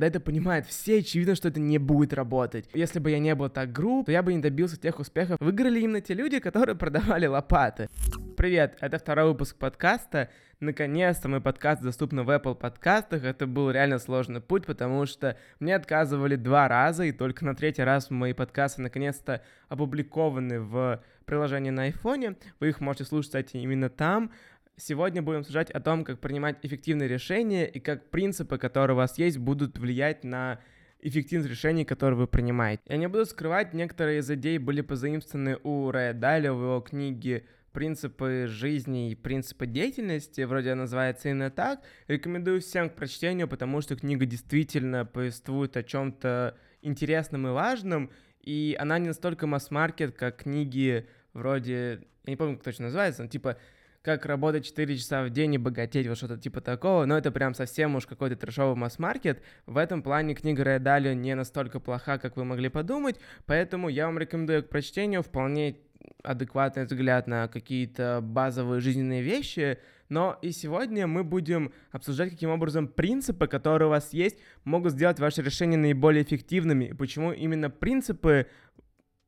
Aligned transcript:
Да 0.00 0.06
это 0.06 0.18
понимают 0.18 0.64
все, 0.64 1.00
очевидно, 1.00 1.34
что 1.34 1.48
это 1.48 1.60
не 1.60 1.76
будет 1.76 2.14
работать. 2.14 2.66
Если 2.72 2.98
бы 2.98 3.10
я 3.10 3.18
не 3.18 3.34
был 3.34 3.50
так 3.50 3.70
груб, 3.70 4.06
то 4.06 4.12
я 4.12 4.22
бы 4.22 4.32
не 4.32 4.40
добился 4.40 4.80
тех 4.80 4.98
успехов. 4.98 5.36
Выиграли 5.40 5.78
именно 5.78 6.00
те 6.00 6.14
люди, 6.14 6.38
которые 6.38 6.74
продавали 6.78 7.26
лопаты. 7.26 7.90
Привет, 8.34 8.78
это 8.80 8.98
второй 8.98 9.26
выпуск 9.26 9.56
подкаста. 9.56 10.30
Наконец-то 10.58 11.28
мой 11.28 11.42
подкаст 11.42 11.82
доступен 11.82 12.22
в 12.22 12.30
Apple 12.30 12.54
подкастах. 12.54 13.24
Это 13.24 13.46
был 13.46 13.70
реально 13.70 13.98
сложный 13.98 14.40
путь, 14.40 14.64
потому 14.64 15.04
что 15.04 15.36
мне 15.58 15.76
отказывали 15.76 16.36
два 16.36 16.66
раза, 16.66 17.04
и 17.04 17.12
только 17.12 17.44
на 17.44 17.54
третий 17.54 17.82
раз 17.82 18.08
мои 18.08 18.32
подкасты 18.32 18.80
наконец-то 18.80 19.42
опубликованы 19.68 20.60
в 20.60 21.02
приложении 21.26 21.70
на 21.70 21.90
iPhone. 21.90 22.38
Вы 22.58 22.70
их 22.70 22.80
можете 22.80 23.04
слушать, 23.04 23.28
кстати, 23.28 23.58
именно 23.58 23.90
там. 23.90 24.32
Сегодня 24.76 25.22
будем 25.22 25.40
обсуждать 25.40 25.70
о 25.70 25.80
том, 25.80 26.04
как 26.04 26.20
принимать 26.20 26.58
эффективные 26.62 27.08
решения 27.08 27.66
и 27.66 27.80
как 27.80 28.10
принципы, 28.10 28.58
которые 28.58 28.94
у 28.94 28.98
вас 28.98 29.18
есть, 29.18 29.38
будут 29.38 29.78
влиять 29.78 30.24
на 30.24 30.60
эффективность 31.02 31.50
решений, 31.50 31.84
которые 31.84 32.18
вы 32.18 32.26
принимаете. 32.26 32.82
Я 32.86 32.96
не 32.96 33.08
буду 33.08 33.26
скрывать, 33.26 33.74
некоторые 33.74 34.20
из 34.20 34.30
идей 34.30 34.58
были 34.58 34.80
позаимствованы 34.80 35.58
у 35.62 35.90
Рэя 35.90 36.14
Далио 36.14 36.54
в 36.54 36.62
его 36.62 36.80
книге 36.80 37.44
«Принципы 37.72 38.46
жизни 38.48 39.12
и 39.12 39.14
принципы 39.14 39.66
деятельности», 39.66 40.40
вроде 40.42 40.74
называется 40.74 41.28
именно 41.28 41.50
так. 41.50 41.80
Рекомендую 42.08 42.60
всем 42.60 42.90
к 42.90 42.96
прочтению, 42.96 43.48
потому 43.48 43.80
что 43.80 43.96
книга 43.96 44.26
действительно 44.26 45.06
повествует 45.06 45.76
о 45.76 45.82
чем-то 45.82 46.56
интересном 46.82 47.46
и 47.46 47.50
важном, 47.50 48.10
и 48.42 48.76
она 48.78 48.98
не 48.98 49.08
настолько 49.08 49.46
масс-маркет, 49.46 50.16
как 50.16 50.42
книги 50.42 51.06
вроде, 51.32 52.00
я 52.24 52.30
не 52.30 52.36
помню, 52.36 52.56
как 52.56 52.64
точно 52.64 52.86
называется, 52.86 53.22
но 53.22 53.28
типа 53.28 53.56
как 54.02 54.24
работать 54.24 54.64
4 54.64 54.96
часа 54.96 55.24
в 55.24 55.30
день 55.30 55.54
и 55.54 55.58
богатеть, 55.58 56.06
вот 56.06 56.16
что-то 56.16 56.38
типа 56.38 56.60
такого, 56.60 57.04
но 57.04 57.18
это 57.18 57.30
прям 57.30 57.54
совсем 57.54 57.96
уж 57.96 58.06
какой-то 58.06 58.36
трешовый 58.36 58.76
масс-маркет. 58.76 59.42
В 59.66 59.76
этом 59.76 60.02
плане 60.02 60.34
книга 60.34 60.64
Рэя 60.64 60.78
Далио 60.78 61.12
не 61.12 61.34
настолько 61.34 61.80
плоха, 61.80 62.18
как 62.18 62.36
вы 62.36 62.44
могли 62.44 62.68
подумать, 62.68 63.16
поэтому 63.46 63.88
я 63.88 64.06
вам 64.06 64.18
рекомендую 64.18 64.64
к 64.64 64.68
прочтению 64.68 65.22
вполне 65.22 65.76
адекватный 66.22 66.86
взгляд 66.86 67.26
на 67.26 67.48
какие-то 67.48 68.20
базовые 68.22 68.80
жизненные 68.80 69.22
вещи, 69.22 69.78
но 70.08 70.38
и 70.42 70.50
сегодня 70.50 71.06
мы 71.06 71.22
будем 71.22 71.72
обсуждать, 71.92 72.30
каким 72.30 72.50
образом 72.50 72.88
принципы, 72.88 73.46
которые 73.46 73.86
у 73.86 73.90
вас 73.90 74.12
есть, 74.12 74.38
могут 74.64 74.92
сделать 74.92 75.20
ваши 75.20 75.42
решения 75.42 75.76
наиболее 75.76 76.24
эффективными, 76.24 76.86
и 76.86 76.94
почему 76.94 77.32
именно 77.32 77.70
принципы 77.70 78.46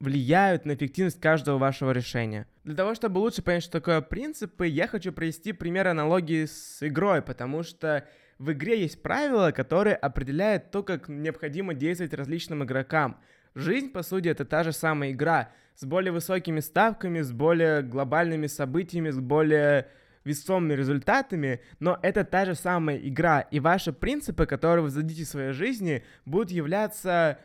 влияют 0.02 0.64
на 0.64 0.74
эффективность 0.74 1.20
каждого 1.20 1.58
вашего 1.58 1.92
решения. 1.92 2.48
Для 2.64 2.74
того, 2.74 2.94
чтобы 2.96 3.18
лучше 3.18 3.40
понять, 3.40 3.62
что 3.62 3.78
такое 3.78 4.00
принципы, 4.00 4.66
я 4.66 4.88
хочу 4.88 5.12
привести 5.12 5.52
пример 5.52 5.86
аналогии 5.86 6.46
с 6.46 6.78
игрой, 6.80 7.22
потому 7.22 7.62
что 7.62 8.04
в 8.38 8.50
игре 8.50 8.80
есть 8.80 9.00
правила, 9.00 9.52
которые 9.52 9.94
определяют 9.94 10.72
то, 10.72 10.82
как 10.82 11.08
необходимо 11.08 11.72
действовать 11.72 12.14
различным 12.14 12.64
игрокам. 12.64 13.20
Жизнь, 13.54 13.90
по 13.90 14.02
сути, 14.02 14.26
это 14.26 14.44
та 14.44 14.64
же 14.64 14.72
самая 14.72 15.12
игра, 15.12 15.52
с 15.76 15.84
более 15.84 16.10
высокими 16.10 16.58
ставками, 16.58 17.20
с 17.20 17.30
более 17.30 17.82
глобальными 17.82 18.48
событиями, 18.48 19.10
с 19.10 19.20
более 19.20 19.86
весомыми 20.24 20.74
результатами, 20.74 21.60
но 21.78 21.98
это 22.02 22.24
та 22.24 22.44
же 22.44 22.56
самая 22.56 22.96
игра, 22.96 23.40
и 23.40 23.60
ваши 23.60 23.92
принципы, 23.92 24.46
которые 24.46 24.82
вы 24.82 24.90
зададите 24.90 25.24
в 25.24 25.28
своей 25.28 25.52
жизни, 25.52 26.04
будут 26.24 26.50
являться 26.50 27.38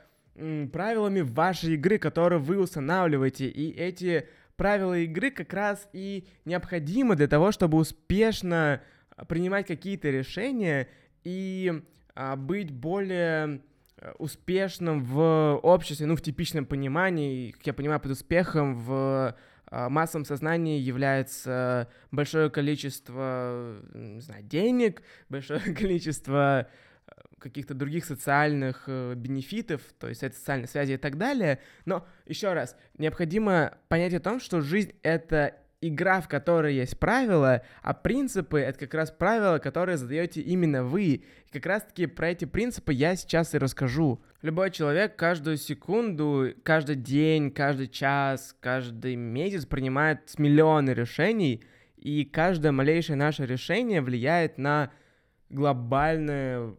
правилами 0.71 1.21
вашей 1.21 1.73
игры, 1.73 1.97
которые 1.97 2.39
вы 2.39 2.59
устанавливаете. 2.59 3.47
И 3.47 3.71
эти 3.71 4.27
правила 4.55 4.97
игры 4.97 5.31
как 5.31 5.53
раз 5.53 5.87
и 5.93 6.27
необходимы 6.45 7.15
для 7.15 7.27
того, 7.27 7.51
чтобы 7.51 7.77
успешно 7.77 8.81
а, 9.15 9.25
принимать 9.25 9.67
какие-то 9.67 10.09
решения 10.09 10.87
и 11.23 11.81
а, 12.15 12.35
быть 12.35 12.71
более 12.71 13.61
э, 13.99 14.11
успешным 14.17 15.03
в 15.03 15.59
обществе, 15.61 16.07
ну, 16.07 16.15
в 16.15 16.21
типичном 16.21 16.65
понимании, 16.65 17.51
как 17.51 17.67
я 17.67 17.73
понимаю, 17.73 17.99
под 17.99 18.11
успехом 18.11 18.75
в 18.75 19.35
а, 19.69 19.89
массовом 19.89 20.25
сознании 20.25 20.79
является 20.79 21.87
большое 22.11 22.49
количество, 22.49 23.79
не 23.93 24.21
знаю, 24.21 24.43
денег, 24.43 25.03
большое 25.29 25.59
количество 25.59 26.67
каких-то 27.39 27.73
других 27.73 28.05
социальных 28.05 28.83
э, 28.87 29.13
бенефитов, 29.15 29.81
то 29.99 30.07
есть 30.07 30.23
это 30.23 30.35
социальные 30.35 30.67
связи 30.67 30.93
и 30.93 30.97
так 30.97 31.17
далее. 31.17 31.59
Но 31.85 32.05
еще 32.25 32.53
раз, 32.53 32.75
необходимо 32.97 33.77
понять 33.87 34.13
о 34.13 34.19
том, 34.19 34.39
что 34.39 34.61
жизнь— 34.61 34.93
это 35.03 35.55
игра, 35.81 36.21
в 36.21 36.27
которой 36.27 36.75
есть 36.75 36.99
правила, 36.99 37.61
а 37.81 37.93
принципы— 37.93 38.59
это 38.59 38.79
как 38.79 38.93
раз 38.95 39.11
правила, 39.11 39.59
которые 39.59 39.97
задаете 39.97 40.41
именно 40.41 40.83
вы. 40.83 41.01
И 41.03 41.23
как 41.51 41.65
раз-таки 41.65 42.07
про 42.07 42.29
эти 42.31 42.45
принципы 42.45 42.93
я 42.93 43.15
сейчас 43.15 43.53
и 43.53 43.59
расскажу. 43.59 44.23
Любой 44.41 44.71
человек 44.71 45.15
каждую 45.15 45.57
секунду, 45.57 46.53
каждый 46.63 46.95
день, 46.95 47.51
каждый 47.51 47.87
час, 47.87 48.55
каждый 48.59 49.15
месяц 49.15 49.65
принимает 49.65 50.37
миллионы 50.39 50.91
решений, 50.91 51.63
и 51.97 52.25
каждое 52.25 52.71
малейшее 52.71 53.15
наше 53.15 53.45
решение 53.45 54.01
влияет 54.01 54.57
на 54.57 54.91
глобальное 55.49 56.75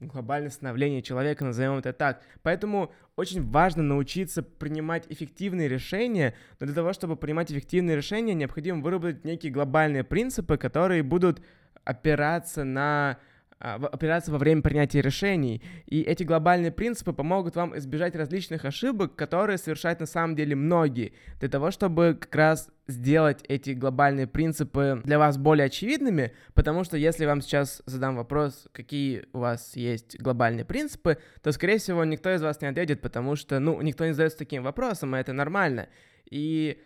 глобальное 0.00 0.50
становление 0.50 1.02
человека, 1.02 1.44
назовем 1.44 1.74
это 1.74 1.92
так. 1.92 2.22
Поэтому 2.42 2.92
очень 3.16 3.42
важно 3.42 3.82
научиться 3.82 4.42
принимать 4.42 5.06
эффективные 5.08 5.68
решения, 5.68 6.34
но 6.60 6.66
для 6.66 6.74
того, 6.74 6.92
чтобы 6.92 7.16
принимать 7.16 7.50
эффективные 7.50 7.96
решения, 7.96 8.34
необходимо 8.34 8.82
выработать 8.82 9.24
некие 9.24 9.52
глобальные 9.52 10.04
принципы, 10.04 10.56
которые 10.56 11.02
будут 11.02 11.42
опираться 11.84 12.64
на 12.64 13.18
опираться 13.58 14.30
во 14.30 14.38
время 14.38 14.62
принятия 14.62 15.00
решений. 15.00 15.62
И 15.86 16.02
эти 16.02 16.22
глобальные 16.22 16.72
принципы 16.72 17.12
помогут 17.12 17.56
вам 17.56 17.76
избежать 17.78 18.14
различных 18.14 18.64
ошибок, 18.64 19.16
которые 19.16 19.58
совершают 19.58 20.00
на 20.00 20.06
самом 20.06 20.36
деле 20.36 20.54
многие, 20.54 21.12
для 21.40 21.48
того, 21.48 21.70
чтобы 21.70 22.16
как 22.18 22.34
раз 22.34 22.70
сделать 22.86 23.44
эти 23.48 23.70
глобальные 23.70 24.26
принципы 24.26 25.02
для 25.04 25.18
вас 25.18 25.36
более 25.36 25.66
очевидными, 25.66 26.32
потому 26.54 26.84
что 26.84 26.96
если 26.96 27.26
вам 27.26 27.42
сейчас 27.42 27.82
задам 27.84 28.16
вопрос, 28.16 28.68
какие 28.72 29.26
у 29.32 29.40
вас 29.40 29.76
есть 29.76 30.18
глобальные 30.20 30.64
принципы, 30.64 31.18
то, 31.42 31.52
скорее 31.52 31.78
всего, 31.78 32.04
никто 32.04 32.32
из 32.34 32.42
вас 32.42 32.60
не 32.60 32.68
ответит, 32.68 33.00
потому 33.00 33.36
что, 33.36 33.58
ну, 33.58 33.80
никто 33.82 34.06
не 34.06 34.12
задается 34.12 34.38
таким 34.38 34.62
вопросом, 34.62 35.14
и 35.14 35.18
это 35.18 35.32
нормально. 35.32 35.88
И 36.30 36.80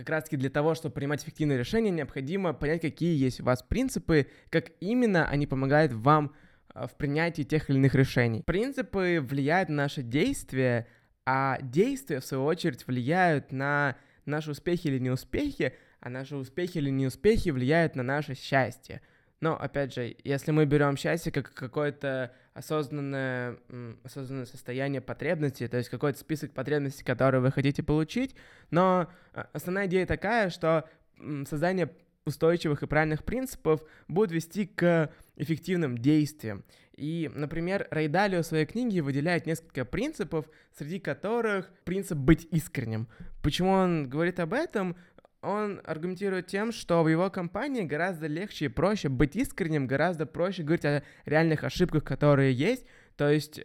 как 0.00 0.08
раз-таки 0.08 0.38
для 0.38 0.48
того, 0.48 0.74
чтобы 0.74 0.94
принимать 0.94 1.22
эффективные 1.22 1.58
решения, 1.58 1.90
необходимо 1.90 2.54
понять, 2.54 2.80
какие 2.80 3.16
есть 3.22 3.40
у 3.40 3.44
вас 3.44 3.62
принципы, 3.62 4.28
как 4.48 4.70
именно 4.80 5.28
они 5.28 5.46
помогают 5.46 5.92
вам 5.92 6.34
а, 6.72 6.86
в 6.86 6.96
принятии 6.96 7.42
тех 7.42 7.68
или 7.68 7.76
иных 7.76 7.94
решений. 7.94 8.42
Принципы 8.42 9.20
влияют 9.22 9.68
на 9.68 9.76
наши 9.76 10.02
действия, 10.02 10.86
а 11.26 11.58
действия, 11.60 12.20
в 12.20 12.24
свою 12.24 12.44
очередь, 12.44 12.86
влияют 12.86 13.52
на 13.52 13.96
наши 14.24 14.50
успехи 14.52 14.86
или 14.86 14.98
неуспехи, 14.98 15.74
а 16.00 16.08
наши 16.08 16.34
успехи 16.34 16.78
или 16.78 16.88
неуспехи 16.88 17.50
влияют 17.50 17.94
на 17.94 18.02
наше 18.02 18.34
счастье. 18.34 19.02
Но, 19.40 19.58
опять 19.58 19.94
же, 19.94 20.16
если 20.22 20.50
мы 20.50 20.66
берем 20.66 20.96
счастье 20.96 21.32
как 21.32 21.52
какое-то 21.54 22.32
осознанное, 22.52 23.56
осознанное 24.04 24.44
состояние 24.44 25.00
потребностей, 25.00 25.66
то 25.66 25.78
есть 25.78 25.88
какой-то 25.88 26.18
список 26.18 26.52
потребностей, 26.52 27.04
которые 27.04 27.40
вы 27.40 27.50
хотите 27.50 27.82
получить, 27.82 28.34
но 28.70 29.10
а, 29.32 29.48
основная 29.52 29.86
идея 29.86 30.04
такая, 30.04 30.50
что 30.50 30.88
создание 31.46 31.90
устойчивых 32.26 32.82
и 32.82 32.86
правильных 32.86 33.24
принципов 33.24 33.82
будет 34.08 34.30
вести 34.30 34.66
к 34.66 35.10
эффективным 35.36 35.96
действиям. 35.96 36.64
И, 37.00 37.30
например, 37.34 37.88
Рейдалио 37.90 38.42
в 38.42 38.46
своей 38.46 38.66
книге 38.66 39.00
выделяет 39.00 39.46
несколько 39.46 39.86
принципов, 39.86 40.44
среди 40.76 40.98
которых 40.98 41.70
принцип 41.84 42.18
быть 42.18 42.46
искренним. 42.50 43.08
Почему 43.42 43.70
он 43.70 44.10
говорит 44.10 44.38
об 44.38 44.52
этом? 44.52 44.96
Он 45.42 45.80
аргументирует 45.84 46.46
тем, 46.46 46.72
что 46.72 47.02
в 47.02 47.08
его 47.08 47.30
компании 47.30 47.82
гораздо 47.82 48.26
легче 48.26 48.66
и 48.66 48.68
проще 48.68 49.08
быть 49.08 49.36
искренним, 49.36 49.86
гораздо 49.86 50.26
проще 50.26 50.62
говорить 50.62 50.84
о 50.84 51.02
реальных 51.24 51.64
ошибках, 51.64 52.04
которые 52.04 52.52
есть. 52.52 52.84
То 53.16 53.30
есть 53.30 53.64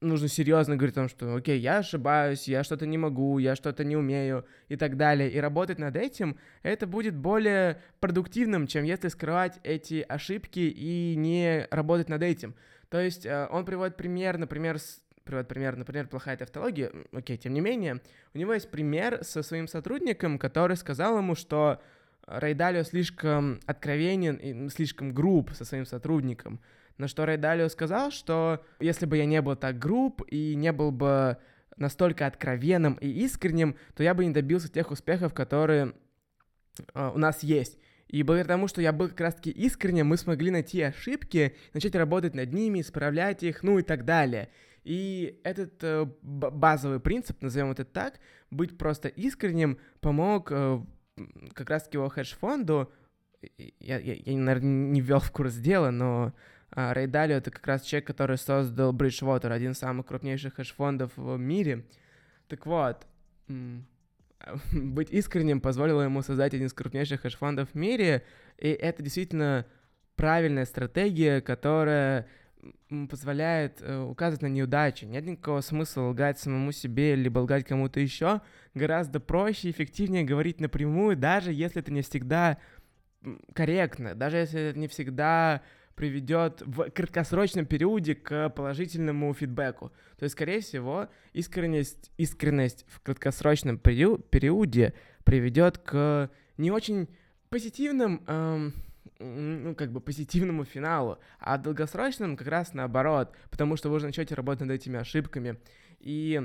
нужно 0.00 0.28
серьезно 0.28 0.76
говорить 0.76 0.96
о 0.96 1.00
том, 1.00 1.08
что 1.08 1.34
окей, 1.34 1.58
я 1.58 1.78
ошибаюсь, 1.78 2.46
я 2.46 2.62
что-то 2.62 2.86
не 2.86 2.98
могу, 2.98 3.38
я 3.38 3.56
что-то 3.56 3.84
не 3.84 3.96
умею 3.96 4.44
и 4.68 4.76
так 4.76 4.96
далее. 4.96 5.30
И 5.30 5.38
работать 5.38 5.78
над 5.78 5.96
этим, 5.96 6.36
это 6.62 6.86
будет 6.86 7.16
более 7.16 7.80
продуктивным, 8.00 8.66
чем 8.66 8.84
если 8.84 9.08
скрывать 9.08 9.58
эти 9.62 10.04
ошибки 10.08 10.60
и 10.60 11.14
не 11.16 11.66
работать 11.70 12.08
над 12.08 12.22
этим. 12.22 12.54
То 12.88 13.00
есть 13.00 13.26
э, 13.26 13.48
он 13.50 13.64
приводит 13.64 13.96
пример, 13.96 14.38
например, 14.38 14.78
с 14.78 15.00
приводит 15.24 15.48
пример, 15.48 15.76
например, 15.76 16.06
плохая 16.06 16.36
тавтология, 16.36 16.92
окей, 17.12 17.36
тем 17.36 17.54
не 17.54 17.60
менее, 17.60 18.00
у 18.34 18.38
него 18.38 18.54
есть 18.54 18.70
пример 18.70 19.24
со 19.24 19.42
своим 19.42 19.66
сотрудником, 19.66 20.38
который 20.38 20.76
сказал 20.76 21.18
ему, 21.18 21.34
что 21.34 21.80
Райдалио 22.26 22.84
слишком 22.84 23.60
откровенен 23.66 24.36
и 24.36 24.68
слишком 24.70 25.12
груб 25.12 25.50
со 25.54 25.64
своим 25.64 25.86
сотрудником. 25.86 26.60
На 26.96 27.08
что 27.08 27.26
Райдалио 27.26 27.68
сказал, 27.68 28.10
что 28.10 28.64
если 28.80 29.06
бы 29.06 29.16
я 29.16 29.26
не 29.26 29.42
был 29.42 29.56
так 29.56 29.78
груб 29.78 30.22
и 30.28 30.54
не 30.54 30.72
был 30.72 30.92
бы 30.92 31.38
настолько 31.76 32.26
откровенным 32.26 32.94
и 32.94 33.08
искренним, 33.08 33.76
то 33.94 34.02
я 34.02 34.14
бы 34.14 34.24
не 34.24 34.32
добился 34.32 34.68
тех 34.68 34.90
успехов, 34.90 35.34
которые 35.34 35.94
э, 36.94 37.10
у 37.12 37.18
нас 37.18 37.42
есть. 37.42 37.78
И 38.08 38.22
благодаря 38.22 38.48
тому, 38.48 38.68
что 38.68 38.80
я 38.80 38.92
был 38.92 39.08
как 39.08 39.20
раз-таки 39.20 39.50
искренним, 39.50 40.06
мы 40.06 40.16
смогли 40.16 40.50
найти 40.50 40.82
ошибки, 40.82 41.56
начать 41.72 41.96
работать 41.96 42.34
над 42.34 42.52
ними, 42.52 42.80
исправлять 42.80 43.42
их, 43.42 43.62
ну 43.64 43.78
и 43.78 43.82
так 43.82 44.04
далее. 44.04 44.50
И 44.84 45.40
этот 45.44 45.82
э, 45.82 46.06
базовый 46.22 47.00
принцип, 47.00 47.40
назовем 47.40 47.70
это 47.70 47.84
так, 47.84 48.20
быть 48.50 48.76
просто 48.76 49.08
искренним, 49.08 49.78
помог 50.00 50.48
э, 50.52 50.80
как 51.54 51.70
раз-таки 51.70 51.96
его 51.96 52.08
хедж-фонду, 52.08 52.92
я, 53.80 53.98
я, 53.98 54.14
я, 54.14 54.38
наверное, 54.38 54.90
не 54.90 55.00
ввел 55.00 55.20
в 55.20 55.30
курс 55.30 55.54
дела, 55.54 55.90
но 55.90 56.34
э, 56.76 56.92
Рэй 56.92 57.06
Далио— 57.06 57.36
это 57.38 57.50
как 57.50 57.66
раз 57.66 57.82
человек, 57.82 58.06
который 58.06 58.36
создал 58.36 58.94
Bridgewater, 58.94 59.50
один 59.50 59.72
из 59.72 59.78
самых 59.78 60.06
крупнейших 60.06 60.54
хедж-фондов 60.54 61.12
в 61.16 61.38
мире. 61.38 61.86
Так 62.48 62.66
вот, 62.66 63.06
быть 64.72 65.10
искренним 65.10 65.62
позволило 65.62 66.02
ему 66.02 66.20
создать 66.20 66.52
один 66.52 66.66
из 66.66 66.74
крупнейших 66.74 67.22
хедж-фондов 67.22 67.70
в 67.70 67.74
мире, 67.74 68.22
и 68.58 68.68
это 68.68 69.02
действительно 69.02 69.66
правильная 70.16 70.66
стратегия, 70.66 71.40
которая 71.40 72.26
позволяет 73.10 73.80
э, 73.80 73.98
указывать 74.00 74.42
на 74.42 74.46
неудачи. 74.46 75.04
Нет 75.04 75.24
никакого 75.24 75.60
смысла 75.60 76.02
лгать 76.02 76.38
самому 76.38 76.72
себе 76.72 77.14
либо 77.14 77.40
лгать 77.40 77.66
кому-то 77.66 78.00
еще. 78.00 78.40
Гораздо 78.74 79.20
проще 79.20 79.68
и 79.68 79.70
эффективнее 79.70 80.24
говорить 80.24 80.60
напрямую, 80.60 81.16
даже 81.16 81.52
если 81.52 81.80
это 81.80 81.92
не 81.92 82.02
всегда 82.02 82.58
корректно, 83.54 84.14
даже 84.14 84.38
если 84.38 84.60
это 84.60 84.78
не 84.78 84.88
всегда 84.88 85.62
приведет 85.94 86.62
в 86.66 86.90
краткосрочном 86.90 87.66
периоде 87.66 88.14
к 88.14 88.50
положительному 88.50 89.32
фидбэку. 89.32 89.92
То 90.18 90.24
есть, 90.24 90.34
скорее 90.34 90.60
всего, 90.60 91.08
искренность, 91.32 92.10
искренность 92.16 92.84
в 92.88 93.00
краткосрочном 93.00 93.76
перио- 93.76 94.20
периоде 94.30 94.94
приведет 95.24 95.78
к 95.78 96.30
не 96.56 96.70
очень 96.70 97.08
позитивным 97.48 98.24
эм, 98.26 98.74
ну, 99.18 99.74
как 99.74 99.92
бы 99.92 100.00
позитивному 100.00 100.64
финалу, 100.64 101.18
а 101.38 101.58
долгосрочным 101.58 102.36
как 102.36 102.48
раз 102.48 102.74
наоборот, 102.74 103.34
потому 103.50 103.76
что 103.76 103.88
вы 103.88 103.96
уже 103.96 104.06
начнете 104.06 104.34
работать 104.34 104.66
над 104.66 104.70
этими 104.70 104.98
ошибками. 104.98 105.58
И 106.00 106.42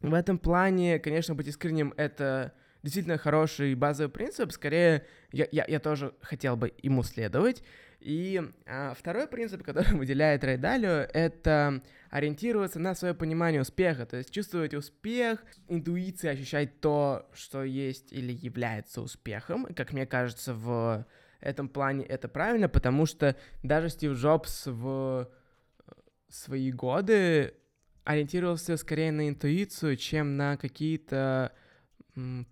в 0.00 0.14
этом 0.14 0.38
плане, 0.38 0.98
конечно, 0.98 1.34
быть 1.34 1.48
искренним— 1.48 1.94
это 1.96 2.52
действительно 2.82 3.18
хороший 3.18 3.74
базовый 3.74 4.10
принцип, 4.10 4.52
скорее 4.52 5.04
я, 5.32 5.48
я, 5.50 5.64
я 5.66 5.80
тоже 5.80 6.14
хотел 6.20 6.56
бы 6.56 6.72
ему 6.82 7.02
следовать. 7.02 7.62
И 8.00 8.40
а, 8.66 8.94
второй 8.94 9.26
принцип, 9.26 9.62
который 9.64 9.96
выделяет 9.96 10.44
Райдалио, 10.44 11.08
это 11.12 11.82
ориентироваться 12.10 12.78
на 12.78 12.94
свое 12.94 13.14
понимание 13.14 13.60
успеха, 13.60 14.06
то 14.06 14.16
есть 14.16 14.30
чувствовать 14.30 14.74
успех, 14.74 15.44
интуиция 15.68 16.32
ощущать 16.32 16.80
то, 16.80 17.28
что 17.32 17.64
есть 17.64 18.12
или 18.12 18.32
является 18.32 19.00
успехом. 19.02 19.66
Как 19.74 19.92
мне 19.92 20.06
кажется, 20.06 20.54
в 20.54 21.06
этом 21.40 21.68
плане 21.68 22.04
это 22.04 22.28
правильно, 22.28 22.68
потому 22.68 23.06
что 23.06 23.36
даже 23.62 23.88
Стив 23.88 24.12
Джобс 24.12 24.66
в 24.66 25.28
э, 25.28 25.92
свои 26.28 26.72
годы 26.72 27.54
ориентировался 28.04 28.76
скорее 28.76 29.12
на 29.12 29.28
интуицию, 29.28 29.96
чем 29.96 30.36
на 30.36 30.56
какие-то 30.56 31.52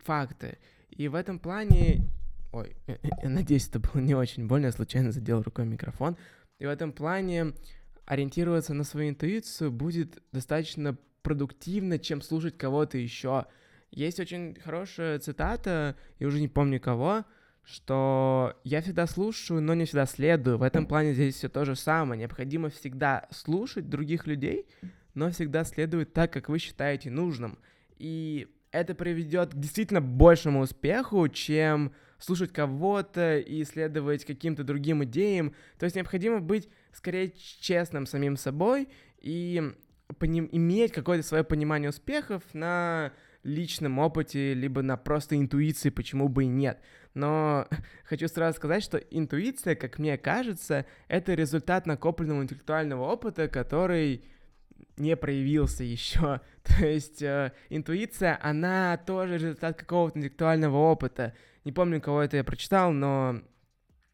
факты. 0.03 0.59
И 0.91 1.09
в 1.09 1.15
этом 1.15 1.39
плане... 1.39 2.09
Ой, 2.53 2.77
я 2.87 2.99
надеюсь, 3.29 3.69
это 3.69 3.81
было 3.81 4.01
не 4.01 4.15
очень 4.15 4.47
больно, 4.47 4.67
я 4.67 4.73
случайно 4.73 5.13
задел 5.13 5.43
рукой 5.43 5.65
микрофон. 5.65 6.17
И 6.59 6.67
в 6.67 6.69
этом 6.69 6.93
плане 6.93 7.55
ориентироваться 8.05 8.75
на 8.75 8.85
свою 8.85 9.11
интуицию 9.11 9.73
будет 9.73 10.23
достаточно 10.33 10.97
продуктивно, 11.23 11.99
чем 11.99 12.21
слушать 12.21 12.57
кого-то 12.59 12.99
еще. 12.99 13.47
Есть 13.91 14.21
очень 14.21 14.57
хорошая 14.63 15.19
цитата, 15.19 15.97
я 16.19 16.27
уже 16.27 16.41
не 16.41 16.49
помню 16.49 16.81
кого, 16.81 17.25
что 17.65 18.61
я 18.63 18.83
всегда 18.83 19.07
слушаю, 19.07 19.61
но 19.61 19.75
не 19.75 19.87
всегда 19.87 20.07
следую. 20.07 20.59
В 20.59 20.63
этом 20.63 20.87
плане 20.87 21.15
здесь 21.15 21.37
все 21.37 21.49
то 21.49 21.65
же 21.65 21.77
самое. 21.77 22.21
Необходимо 22.21 22.69
всегда 22.69 23.27
слушать 23.31 23.89
других 23.89 24.27
людей, 24.27 24.67
но 25.15 25.31
всегда 25.31 25.65
следовать 25.65 26.13
так, 26.13 26.33
как 26.33 26.49
вы 26.49 26.59
считаете 26.59 27.11
нужным. 27.11 27.59
И 27.99 28.49
это 28.71 28.95
приведет 28.95 29.53
к 29.55 29.57
действительно 29.57 30.03
большему 30.03 30.61
успеху, 30.61 31.29
чем 31.29 31.95
слушать 32.19 32.53
кого-то 32.53 33.39
и 33.39 33.65
следовать 33.65 34.25
каким-то 34.25 34.65
другим 34.65 35.05
идеям. 35.05 35.55
То 35.79 35.85
есть 35.85 35.97
необходимо 35.97 36.41
быть 36.41 36.69
скорее 36.93 37.33
честным 37.61 38.07
самим 38.07 38.37
собой 38.37 38.89
и 39.21 39.73
поним- 40.19 40.49
иметь 40.53 40.93
какое-то 40.93 41.27
свое 41.27 41.45
понимание 41.45 41.91
успехов 41.91 42.43
на 42.53 43.13
личном 43.45 43.99
опыте, 43.99 44.55
либо 44.55 44.83
на 44.83 44.97
просто 44.97 45.37
интуиции, 45.37 45.91
почему 45.91 46.29
бы 46.29 46.45
и 46.45 46.49
нет. 46.49 46.81
Но 47.15 47.69
хочу 48.05 48.27
сразу 48.29 48.57
сказать, 48.57 48.83
что 48.83 48.99
интуиция, 48.99 49.75
как 49.75 49.99
мне 49.99 50.19
кажется, 50.19 50.87
это 51.09 51.35
результат 51.35 51.87
накопленного 51.87 52.43
интеллектуального 52.43 53.05
опыта, 53.05 53.49
который 53.49 54.25
не 54.97 55.17
проявился 55.17 55.85
еще. 55.85 56.41
То 56.63 56.87
есть 56.87 57.23
э, 57.23 57.53
интуиция, 57.69 58.39
она 58.43 58.97
тоже 58.97 59.35
результат 59.35 59.77
какого-то 59.77 60.19
интеллектуального 60.19 60.77
опыта. 60.77 61.35
Не 61.65 61.73
помню, 61.73 62.01
кого 62.01 62.23
это 62.23 62.37
я 62.37 62.45
прочитал, 62.45 62.93
но 62.93 63.41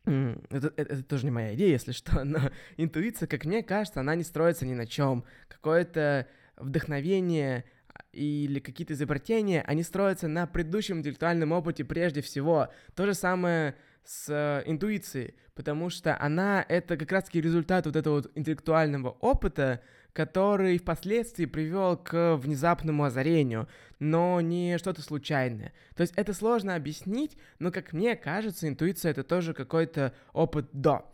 это, 0.04 0.72
это, 0.76 0.94
это 0.94 1.02
тоже 1.02 1.24
не 1.24 1.30
моя 1.30 1.54
идея, 1.54 1.72
если 1.72 1.92
что, 1.92 2.24
но 2.24 2.50
интуиция, 2.76 3.26
как 3.26 3.44
мне 3.44 3.62
кажется, 3.62 4.00
она 4.00 4.14
не 4.14 4.24
строится 4.24 4.66
ни 4.66 4.74
на 4.74 4.86
чем. 4.86 5.24
Какое-то 5.48 6.26
вдохновение, 6.56 7.64
или 8.12 8.60
какие-то 8.60 8.94
изобретения, 8.94 9.62
они 9.62 9.82
строятся 9.82 10.28
на 10.28 10.46
предыдущем 10.46 10.98
интеллектуальном 10.98 11.52
опыте 11.52 11.84
прежде 11.84 12.22
всего. 12.22 12.68
То 12.94 13.06
же 13.06 13.14
самое 13.14 13.76
с 14.04 14.28
э, 14.28 14.62
интуицией, 14.66 15.34
потому 15.54 15.90
что 15.90 16.18
она— 16.20 16.64
это 16.68 16.96
как 16.96 17.12
раз-таки 17.12 17.40
результат 17.40 17.86
вот 17.86 17.96
этого 17.96 18.14
вот 18.16 18.32
интеллектуального 18.34 19.10
опыта, 19.10 19.80
который 20.12 20.78
впоследствии 20.78 21.44
привел 21.44 21.96
к 21.96 22.36
внезапному 22.36 23.04
озарению, 23.04 23.68
но 24.00 24.40
не 24.40 24.76
что-то 24.78 25.02
случайное. 25.02 25.72
То 25.94 26.00
есть 26.00 26.14
это 26.16 26.32
сложно 26.32 26.74
объяснить, 26.74 27.36
но, 27.58 27.70
как 27.70 27.92
мне 27.92 28.16
кажется, 28.16 28.68
интуиция— 28.68 29.10
это 29.12 29.22
тоже 29.22 29.54
какой-то 29.54 30.14
опыт 30.32 30.66
до 30.72 31.12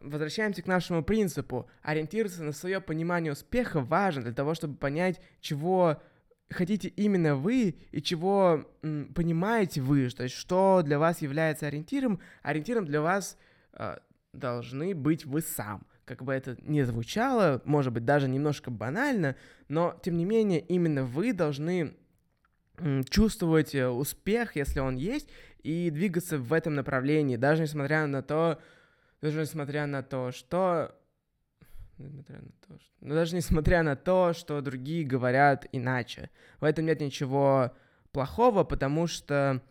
возвращаемся 0.00 0.62
к 0.62 0.66
нашему 0.66 1.02
принципу. 1.02 1.68
Ориентироваться 1.82 2.42
на 2.44 2.52
свое 2.52 2.80
понимание 2.80 3.32
успеха 3.32 3.80
важно 3.80 4.22
для 4.22 4.32
того, 4.32 4.54
чтобы 4.54 4.76
понять, 4.76 5.20
чего 5.40 6.00
хотите 6.48 6.88
именно 6.88 7.36
вы 7.36 7.76
и 7.90 8.02
чего 8.02 8.64
м, 8.82 9.12
понимаете 9.14 9.80
вы, 9.80 10.08
то 10.10 10.24
есть 10.24 10.34
что 10.34 10.82
для 10.84 10.98
вас 10.98 11.22
является 11.22 11.66
ориентиром. 11.66 12.20
Ориентиром 12.42 12.86
для 12.86 13.00
вас 13.00 13.36
э, 13.72 13.98
должны 14.32 14.94
быть 14.94 15.24
вы 15.26 15.40
сам. 15.42 15.86
Как 16.04 16.24
бы 16.24 16.32
это 16.32 16.56
не 16.62 16.82
звучало, 16.82 17.62
может 17.64 17.92
быть, 17.92 18.04
даже 18.04 18.28
немножко 18.28 18.70
банально, 18.70 19.36
но 19.68 19.98
тем 20.02 20.16
не 20.16 20.24
менее 20.24 20.60
именно 20.60 21.04
вы 21.04 21.32
должны 21.32 21.94
чувствовать 23.08 23.74
э, 23.74 23.88
успех, 23.88 24.56
если 24.56 24.80
он 24.80 24.96
есть, 24.96 25.28
и 25.62 25.90
двигаться 25.90 26.38
в 26.38 26.52
этом 26.52 26.74
направлении, 26.74 27.36
даже 27.36 27.62
несмотря 27.62 28.06
на 28.06 28.22
то, 28.22 28.60
даже 29.20 29.40
несмотря 29.40 29.86
на 29.86 30.02
то, 30.02 30.32
что... 30.32 30.94
Несмотря 31.98 32.36
на 32.36 32.50
то, 32.66 32.78
что... 32.78 32.92
Ну, 33.00 33.14
даже 33.14 33.36
несмотря 33.36 33.82
на 33.82 33.96
то, 33.96 34.32
что 34.32 34.60
другие 34.62 35.04
говорят 35.04 35.66
иначе. 35.72 36.30
В 36.60 36.64
этом 36.64 36.86
нет 36.86 37.00
ничего 37.00 37.72
плохого, 38.12 38.64
потому 38.64 39.06
что 39.06 39.62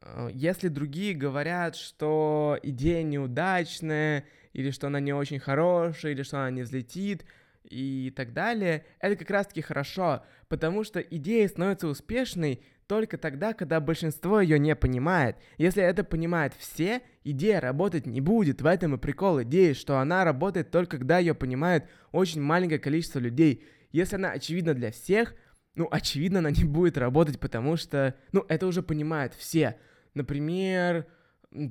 э, 0.00 0.30
если 0.32 0.68
другие 0.68 1.14
говорят, 1.14 1.76
что 1.76 2.58
идея 2.62 3.02
неудачная, 3.02 4.24
или 4.52 4.70
что 4.70 4.86
она 4.86 5.00
не 5.00 5.12
очень 5.12 5.40
хорошая, 5.40 6.12
или 6.12 6.22
что 6.22 6.38
она 6.38 6.50
не 6.50 6.62
взлетит, 6.62 7.24
и 7.64 8.12
так 8.14 8.32
далее, 8.32 8.84
это 9.00 9.16
как 9.16 9.30
раз-таки 9.30 9.62
хорошо, 9.62 10.24
потому 10.48 10.84
что 10.84 11.00
идея 11.00 11.48
становится 11.48 11.88
успешной 11.88 12.62
только 12.86 13.18
тогда, 13.18 13.54
когда 13.54 13.80
большинство 13.80 14.40
ее 14.40 14.58
не 14.58 14.74
понимает. 14.76 15.36
Если 15.58 15.82
это 15.82 16.04
понимают 16.04 16.54
все, 16.58 17.02
идея 17.24 17.60
работать 17.60 18.06
не 18.06 18.20
будет. 18.20 18.62
В 18.62 18.66
этом 18.66 18.94
и 18.94 18.98
прикол 18.98 19.42
идеи, 19.42 19.72
что 19.72 19.98
она 19.98 20.24
работает 20.24 20.70
только 20.70 20.98
когда 20.98 21.18
ее 21.18 21.34
понимает 21.34 21.86
очень 22.12 22.40
маленькое 22.40 22.78
количество 22.78 23.18
людей. 23.18 23.64
Если 23.90 24.16
она 24.16 24.32
очевидна 24.32 24.74
для 24.74 24.90
всех, 24.90 25.34
ну, 25.74 25.88
очевидно, 25.90 26.40
она 26.40 26.50
не 26.52 26.64
будет 26.64 26.98
работать, 26.98 27.40
потому 27.40 27.76
что, 27.76 28.14
ну, 28.32 28.44
это 28.48 28.66
уже 28.66 28.82
понимают 28.82 29.34
все. 29.34 29.76
Например, 30.14 31.06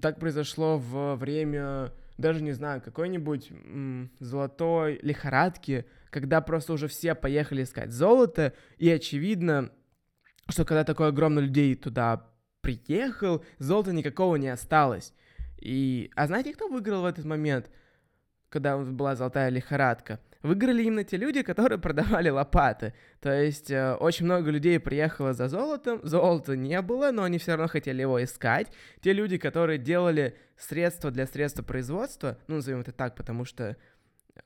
так 0.01 0.19
произошло 0.19 0.77
в 0.77 1.15
время, 1.15 1.93
даже 2.17 2.41
не 2.41 2.51
знаю, 2.51 2.81
какой-нибудь 2.81 3.51
золотой 4.19 4.99
лихорадки, 5.01 5.85
когда 6.09 6.41
просто 6.41 6.73
уже 6.73 6.87
все 6.87 7.15
поехали 7.15 7.63
искать 7.63 7.91
золото, 7.91 8.53
и 8.77 8.89
очевидно, 8.89 9.71
что 10.49 10.65
когда 10.65 10.83
такое 10.83 11.09
огромное 11.09 11.43
людей 11.43 11.75
туда 11.75 12.27
приехал, 12.61 13.43
золота 13.59 13.93
никакого 13.93 14.35
не 14.35 14.49
осталось. 14.49 15.13
И... 15.57 16.11
А 16.15 16.27
знаете, 16.27 16.53
кто 16.53 16.67
выиграл 16.67 17.01
в 17.01 17.05
этот 17.05 17.25
момент, 17.25 17.69
когда 18.49 18.77
была 18.77 19.15
золотая 19.15 19.49
лихорадка? 19.49 20.19
выиграли 20.43 20.83
именно 20.83 21.03
те 21.03 21.17
люди, 21.17 21.41
которые 21.41 21.79
продавали 21.81 22.29
лопаты. 22.29 22.93
То 23.21 23.33
есть 23.33 23.71
э, 23.71 23.95
очень 23.95 24.25
много 24.25 24.51
людей 24.51 24.79
приехало 24.79 25.33
за 25.33 25.47
золотом, 25.47 26.01
золота 26.03 26.55
не 26.55 26.81
было, 26.81 27.11
но 27.11 27.23
они 27.23 27.39
все 27.39 27.51
равно 27.51 27.67
хотели 27.67 28.01
его 28.01 28.23
искать. 28.23 28.67
Те 29.01 29.13
люди, 29.13 29.37
которые 29.37 29.79
делали 29.79 30.37
средства 30.57 31.09
для 31.09 31.25
средства 31.25 31.63
производства, 31.63 32.37
ну, 32.47 32.55
назовем 32.55 32.81
это 32.81 32.91
так, 32.91 33.15
потому 33.15 33.45
что 33.45 33.77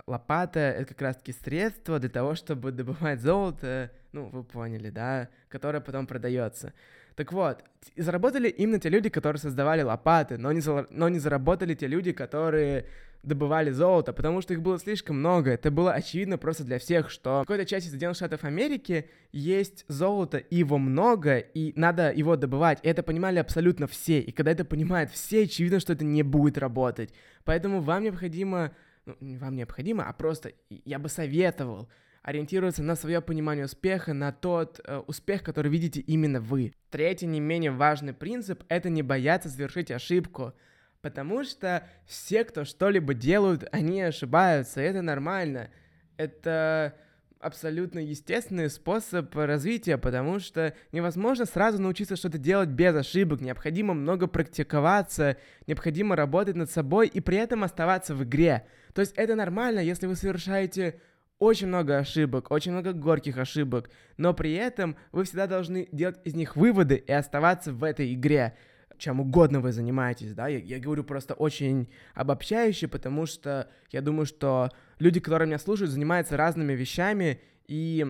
лопата— 0.06 0.60
это 0.80 0.86
как 0.86 1.02
раз-таки 1.02 1.34
средство 1.34 2.00
для 2.00 2.10
того, 2.10 2.36
чтобы 2.36 2.72
добывать 2.72 3.22
золото, 3.22 3.92
ну, 4.12 4.30
вы 4.30 4.44
поняли, 4.44 4.90
да, 4.90 5.30
которое 5.50 5.80
потом 5.82 6.08
продается. 6.08 6.74
Так 7.16 7.34
вот, 7.34 7.64
заработали 7.96 8.48
именно 8.48 8.80
те 8.80 8.90
люди, 8.90 9.10
которые 9.10 9.40
создавали 9.40 9.82
лопаты, 9.82 10.38
но 10.38 10.52
не, 10.52 10.62
за... 10.62 10.88
но 10.92 11.10
не 11.10 11.20
заработали 11.20 11.74
те 11.74 11.88
люди, 11.88 12.12
которые 12.12 12.86
добывали 13.24 13.72
золото, 13.72 14.14
потому 14.14 14.42
что 14.42 14.54
их 14.54 14.62
было 14.62 14.78
слишком 14.78 15.18
много. 15.18 15.52
Это 15.52 15.72
было 15.72 15.94
очевидно 15.94 16.38
просто 16.38 16.64
для 16.64 16.78
всех, 16.78 17.10
что 17.10 17.40
в 17.40 17.48
какой-то 17.48 17.66
части 17.66 17.90
Соединенных 17.90 18.18
Штатов 18.18 18.44
Америки 18.44 19.10
есть 19.32 19.84
золото, 19.88 20.38
и 20.38 20.58
его 20.58 20.78
много, 20.78 21.40
и 21.40 21.74
надо 21.76 22.12
его 22.12 22.36
добывать. 22.36 22.80
И 22.84 22.88
это 22.88 23.04
понимали 23.04 23.40
абсолютно 23.40 23.88
все. 23.88 24.20
И 24.20 24.32
когда 24.32 24.52
это 24.52 24.64
понимают 24.64 25.10
все, 25.12 25.44
очевидно, 25.44 25.80
что 25.80 25.94
это 25.94 26.06
не 26.06 26.24
будет 26.24 26.58
работать. 26.58 27.12
Поэтому 27.44 27.82
вам 27.82 28.04
необходимо 28.04 28.60
не 28.60 28.72
вам 29.20 29.56
необходимо, 29.56 30.08
а 30.08 30.14
просто 30.14 30.54
я 30.70 31.00
бы 31.00 31.10
советовал 31.10 31.90
ориентироваться 32.22 32.84
на 32.84 32.96
свое 32.96 33.22
понимание 33.22 33.66
успеха, 33.66 34.14
на 34.14 34.34
тот 34.34 34.82
э, 34.84 34.98
успех, 35.08 35.44
который 35.44 35.72
видите 35.72 36.02
именно 36.02 36.42
вы. 36.42 36.74
Третий, 36.90 37.26
не 37.26 37.40
менее 37.40 37.72
важный 37.72 38.14
принцип— 38.14 38.64
это 38.68 38.90
не 38.90 39.02
бояться 39.02 39.48
совершить 39.48 39.92
ошибку, 39.92 40.54
потому 41.02 41.46
что 41.46 41.88
все, 42.06 42.44
кто 42.44 42.66
что-либо 42.66 43.14
делают, 43.14 43.68
они 43.72 44.02
ошибаются, 44.02 44.82
и 44.82 44.86
это 44.86 45.02
нормально. 45.02 45.70
Это 46.18 46.96
абсолютно 47.40 48.00
естественный 48.00 48.70
способ 48.70 49.34
развития, 49.36 49.98
потому 49.98 50.40
что 50.40 50.74
невозможно 50.92 51.46
сразу 51.46 51.82
научиться 51.82 52.16
что-то 52.16 52.38
делать 52.38 52.70
без 52.70 52.96
ошибок. 52.96 53.42
Необходимо 53.42 53.94
много 53.94 54.28
практиковаться, 54.28 55.38
необходимо 55.66 56.16
работать 56.16 56.56
над 56.56 56.72
собой 56.72 57.08
и 57.08 57.20
при 57.20 57.38
этом 57.38 57.64
оставаться 57.64 58.16
в 58.16 58.24
игре. 58.24 58.66
То 58.94 59.02
есть 59.02 59.14
это 59.16 59.36
нормально, 59.36 59.80
если 59.80 60.08
вы 60.08 60.16
совершаете 60.16 61.00
очень 61.40 61.68
много 61.68 61.98
ошибок, 61.98 62.52
очень 62.52 62.72
много 62.72 62.94
горьких 62.94 63.38
ошибок, 63.38 63.90
но 64.18 64.34
при 64.34 64.54
этом 64.54 64.96
вы 65.12 65.24
всегда 65.24 65.46
должны 65.46 65.88
делать 65.92 66.20
из 66.24 66.34
них 66.34 66.56
выводы 66.56 66.96
и 66.96 67.12
оставаться 67.12 67.72
в 67.72 67.84
этой 67.84 68.14
игре 68.14 68.56
чем 68.98 69.20
угодно 69.20 69.60
вы 69.60 69.72
занимаетесь, 69.72 70.34
да, 70.34 70.48
я, 70.48 70.60
я 70.60 70.80
говорю 70.80 71.04
просто 71.04 71.34
очень 71.34 71.90
обобщающе, 72.14 72.88
потому 72.88 73.26
что 73.26 73.70
я 73.92 74.02
думаю, 74.02 74.26
что 74.26 74.72
люди, 75.00 75.20
которые 75.20 75.48
меня 75.48 75.60
слушают, 75.60 75.92
занимаются 75.92 76.38
разными 76.38 76.74
вещами, 76.74 77.42
и 77.68 78.06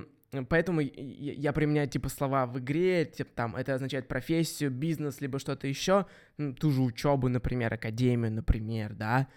поэтому 0.49 0.81
я 0.81 1.53
применяю 1.53 1.87
типа 1.87 2.09
слова 2.09 2.45
в 2.45 2.59
игре, 2.59 3.05
типа 3.05 3.29
там 3.35 3.55
это 3.55 3.73
означает 3.73 4.07
профессию, 4.07 4.71
бизнес, 4.71 5.21
либо 5.21 5.39
что-то 5.39 5.67
еще, 5.67 6.05
ту 6.59 6.71
же 6.71 6.81
учебу, 6.81 7.27
например, 7.29 7.73
академию, 7.73 8.31
например, 8.31 8.93
да, 8.93 9.27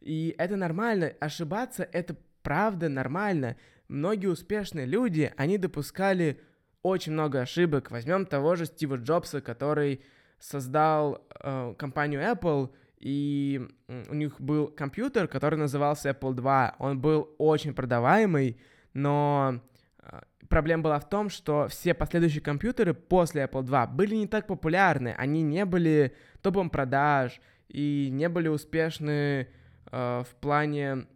и 0.00 0.34
это 0.38 0.56
нормально, 0.56 1.12
ошибаться 1.20 1.88
это 1.92 2.16
правда 2.42 2.88
нормально. 2.88 3.56
Многие 3.88 4.28
успешные 4.28 4.86
люди, 4.86 5.32
они 5.36 5.58
допускали 5.58 6.40
очень 6.82 7.12
много 7.12 7.40
ошибок. 7.40 7.90
Возьмем 7.90 8.26
того 8.26 8.56
же 8.56 8.66
Стива 8.66 8.96
Джобса, 8.96 9.40
который 9.40 10.02
создал 10.40 11.24
э, 11.42 11.74
компанию 11.78 12.20
Apple, 12.22 12.70
и 12.98 13.66
у 14.08 14.14
них 14.14 14.40
был 14.40 14.68
компьютер, 14.68 15.28
который 15.28 15.58
назывался 15.58 16.10
Apple 16.10 16.34
II. 16.34 16.74
Он 16.78 17.00
был 17.00 17.34
очень 17.38 17.72
продаваемый, 17.74 18.58
но 18.92 19.60
э, 20.02 20.20
проблема 20.48 20.82
была 20.82 20.98
в 20.98 21.08
том, 21.08 21.30
что 21.30 21.68
все 21.68 21.94
последующие 21.94 22.42
компьютеры 22.42 22.92
после 22.94 23.44
Apple 23.44 23.64
II 23.64 23.94
были 23.94 24.16
не 24.16 24.26
так 24.26 24.46
популярны. 24.46 25.14
Они 25.16 25.42
не 25.42 25.64
были 25.64 26.14
топом 26.42 26.68
продаж 26.68 27.40
и 27.68 28.08
не 28.10 28.28
были 28.28 28.48
успешны 28.48 29.48
э, 29.92 30.22
в 30.28 30.34
плане 30.40 31.06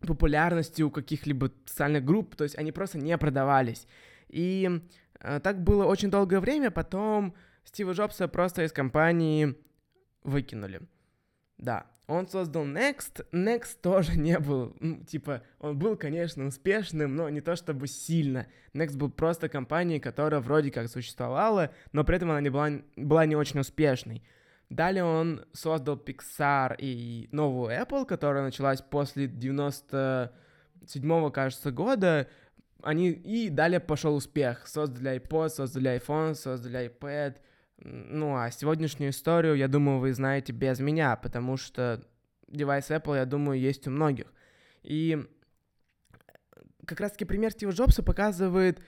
популярности 0.00 0.82
у 0.82 0.90
каких-либо 0.90 1.50
социальных 1.66 2.04
групп, 2.04 2.36
то 2.36 2.44
есть 2.44 2.56
они 2.56 2.70
просто 2.70 2.98
не 2.98 3.16
продавались. 3.18 3.86
И 4.28 4.80
э, 5.20 5.40
так 5.40 5.62
было 5.62 5.84
очень 5.84 6.10
долгое 6.10 6.40
время, 6.40 6.70
потом 6.70 7.34
Стива 7.68 7.92
Джобса 7.92 8.26
просто 8.28 8.64
из 8.64 8.72
компании 8.72 9.54
выкинули. 10.22 10.80
Да, 11.58 11.84
он 12.06 12.26
создал 12.26 12.64
Next. 12.64 13.26
Next 13.30 13.76
тоже 13.82 14.18
не 14.18 14.38
был, 14.38 14.74
ну, 14.80 15.04
типа, 15.04 15.42
он 15.58 15.78
был, 15.78 15.98
конечно, 15.98 16.46
успешным, 16.46 17.14
но 17.14 17.28
не 17.28 17.42
то 17.42 17.56
чтобы 17.56 17.86
сильно. 17.86 18.46
Next 18.72 18.96
был 18.96 19.10
просто 19.10 19.50
компанией, 19.50 20.00
которая 20.00 20.40
вроде 20.40 20.70
как 20.70 20.88
существовала, 20.88 21.70
но 21.92 22.04
при 22.04 22.16
этом 22.16 22.30
она 22.30 22.40
не 22.40 22.48
была, 22.48 22.70
была 22.96 23.26
не 23.26 23.36
очень 23.36 23.60
успешной. 23.60 24.22
Далее 24.70 25.04
он 25.04 25.44
создал 25.52 25.96
Pixar 25.96 26.74
и 26.78 27.28
новую 27.32 27.78
Apple, 27.78 28.06
которая 28.06 28.44
началась 28.44 28.80
после 28.80 29.26
97-го, 29.26 31.30
кажется, 31.30 31.70
года. 31.70 32.28
Они... 32.82 33.10
И 33.10 33.50
далее 33.50 33.80
пошел 33.80 34.14
успех. 34.14 34.66
Создали 34.66 35.20
iPod, 35.20 35.50
создали 35.50 36.00
iPhone, 36.00 36.34
создали 36.34 36.90
iPad— 36.90 37.36
ну, 37.80 38.36
а 38.36 38.50
сегодняшнюю 38.50 39.10
историю, 39.10 39.54
я 39.54 39.68
думаю, 39.68 39.98
вы 39.98 40.12
знаете 40.12 40.52
без 40.52 40.80
меня, 40.80 41.16
потому 41.16 41.56
что 41.56 42.02
девайс 42.48 42.90
Apple, 42.90 43.16
я 43.16 43.24
думаю, 43.24 43.60
есть 43.60 43.86
у 43.86 43.90
многих. 43.90 44.26
И 44.82 45.24
как 46.84 47.00
раз-таки 47.00 47.24
пример 47.24 47.52
Стива 47.52 47.70
Джобса 47.70 48.02
показывает 48.02 48.80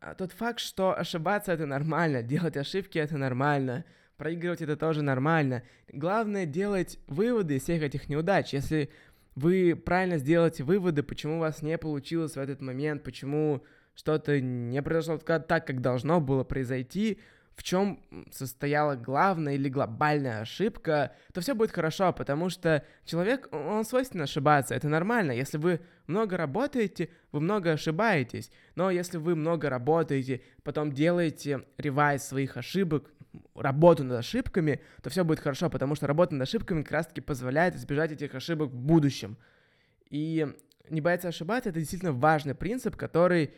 а, 0.00 0.14
тот 0.14 0.32
факт, 0.32 0.58
что 0.58 0.98
ошибаться 0.98 1.52
это 1.52 1.66
нормально, 1.66 2.22
делать 2.22 2.56
ошибки 2.56 2.98
это 2.98 3.16
нормально, 3.16 3.84
проигрывать 4.16 4.62
это 4.62 4.76
тоже 4.76 5.02
нормально. 5.02 5.62
Главное 5.88 6.46
делать 6.46 6.98
выводы 7.06 7.56
из 7.56 7.62
всех 7.62 7.82
этих 7.82 8.08
неудач. 8.08 8.52
Если 8.52 8.90
вы 9.34 9.76
правильно 9.76 10.18
сделаете 10.18 10.64
выводы, 10.64 11.02
почему 11.02 11.36
у 11.36 11.40
вас 11.40 11.62
не 11.62 11.78
получилось 11.78 12.34
в 12.34 12.38
этот 12.38 12.60
момент, 12.60 13.02
почему 13.02 13.62
что-то 13.94 14.40
не 14.40 14.82
произошло 14.82 15.18
так, 15.18 15.66
как 15.66 15.80
должно 15.80 16.20
было 16.20 16.44
произойти, 16.44 17.20
в 17.56 17.62
чем 17.62 18.02
состояла 18.30 18.96
главная 18.96 19.54
или 19.54 19.68
глобальная 19.68 20.40
ошибка, 20.40 21.12
то 21.32 21.40
все 21.40 21.54
будет 21.54 21.70
хорошо, 21.70 22.12
потому 22.12 22.48
что 22.48 22.84
человек, 23.04 23.48
он 23.52 23.84
свойственно 23.84 24.24
ошибаться, 24.24 24.74
это 24.74 24.88
нормально. 24.88 25.32
Если 25.32 25.58
вы 25.58 25.80
много 26.06 26.36
работаете, 26.36 27.10
вы 27.30 27.40
много 27.40 27.72
ошибаетесь. 27.72 28.50
Но 28.74 28.90
если 28.90 29.18
вы 29.18 29.34
много 29.34 29.68
работаете, 29.68 30.42
потом 30.62 30.92
делаете 30.92 31.64
ревайз 31.76 32.24
своих 32.24 32.56
ошибок, 32.56 33.10
работу 33.54 34.04
над 34.04 34.18
ошибками, 34.18 34.80
то 35.02 35.10
все 35.10 35.24
будет 35.24 35.40
хорошо, 35.40 35.70
потому 35.70 35.94
что 35.94 36.06
работа 36.06 36.34
над 36.34 36.48
ошибками 36.48 36.82
как 36.82 36.92
раз-таки 36.92 37.20
позволяет 37.20 37.74
избежать 37.74 38.12
этих 38.12 38.34
ошибок 38.34 38.70
в 38.70 38.76
будущем. 38.76 39.36
И 40.10 40.46
не 40.90 41.00
бояться 41.00 41.28
ошибаться— 41.28 41.70
это 41.70 41.78
действительно 41.78 42.12
важный 42.12 42.54
принцип, 42.54 42.96
который 42.96 43.54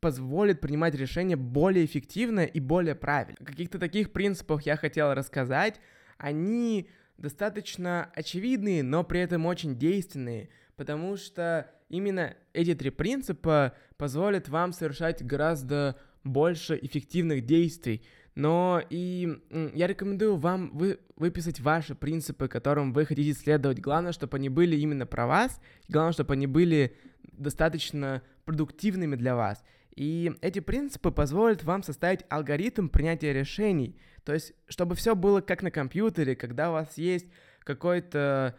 позволит 0.00 0.60
принимать 0.60 0.94
решения 0.94 1.36
более 1.36 1.84
эффективно 1.84 2.40
и 2.40 2.60
более 2.60 2.94
правильно. 2.94 3.36
О 3.40 3.44
каких-то 3.44 3.78
таких 3.78 4.12
принципах 4.12 4.62
я 4.62 4.76
хотел 4.76 5.14
рассказать. 5.14 5.80
Они 6.18 6.88
достаточно 7.16 8.10
очевидные, 8.14 8.82
но 8.82 9.04
при 9.04 9.20
этом 9.20 9.46
очень 9.46 9.76
действенные, 9.76 10.50
потому 10.76 11.16
что 11.16 11.70
именно 11.88 12.36
эти 12.52 12.74
три 12.74 12.90
принципа 12.90 13.74
позволят 13.96 14.48
вам 14.48 14.72
совершать 14.72 15.24
гораздо 15.24 15.96
больше 16.24 16.78
эффективных 16.80 17.44
действий. 17.44 18.04
Но 18.34 18.80
и 18.88 19.40
я 19.74 19.88
рекомендую 19.88 20.36
вам 20.36 20.70
вы, 20.72 21.00
выписать 21.16 21.58
ваши 21.58 21.96
принципы, 21.96 22.46
которым 22.46 22.92
вы 22.92 23.04
хотите 23.04 23.32
следовать. 23.32 23.80
Главное, 23.80 24.12
чтобы 24.12 24.36
они 24.36 24.48
были 24.48 24.76
именно 24.76 25.06
про 25.06 25.26
вас. 25.26 25.60
Главное, 25.88 26.12
чтобы 26.12 26.34
они 26.34 26.46
были 26.46 26.96
достаточно 27.32 28.22
продуктивными 28.44 29.16
для 29.16 29.34
вас. 29.34 29.64
И 29.98 30.32
эти 30.42 30.60
принципы 30.60 31.10
позволят 31.10 31.64
вам 31.64 31.82
составить 31.82 32.20
алгоритм 32.28 32.86
принятия 32.86 33.32
решений. 33.32 33.98
То 34.22 34.32
есть, 34.32 34.52
чтобы 34.68 34.94
все 34.94 35.16
было 35.16 35.40
как 35.40 35.60
на 35.60 35.72
компьютере, 35.72 36.36
когда 36.36 36.70
у 36.70 36.74
вас 36.74 36.96
есть 36.98 37.26
какой-то 37.64 38.56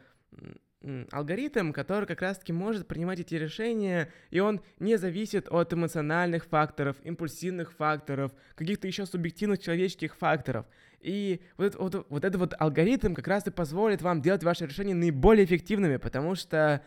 алгоритм, 1.12 1.72
который 1.72 2.08
как 2.08 2.22
раз-таки 2.22 2.52
может 2.52 2.90
принимать 2.90 3.22
эти 3.22 3.36
решения, 3.36 4.12
и 4.32 4.42
он 4.42 4.60
не 4.80 4.98
зависит 4.98 5.48
от 5.50 5.74
эмоциональных 5.74 6.44
факторов, 6.44 6.98
импульсивных 7.04 7.72
факторов, 7.72 8.34
каких-то 8.56 8.88
еще 8.88 9.06
субъективных 9.06 9.60
человеческих 9.60 10.18
факторов. 10.18 10.66
И 11.00 11.40
вот, 11.56 11.76
вот, 11.76 12.06
вот 12.10 12.26
этот 12.26 12.42
вот 12.42 12.54
алгоритм 12.60 13.14
как 13.14 13.30
раз 13.30 13.48
и 13.48 13.52
позволит 13.52 14.02
вам 14.02 14.22
делать 14.22 14.44
ваши 14.44 14.66
решения 14.66 14.94
наиболее 14.94 15.46
эффективными, 15.46 15.96
потому 15.96 16.36
что 16.36 16.84